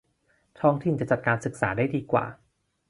[0.59, 2.25] ท้องถิ่นจะจัดการศึกษาได้ดีกว่า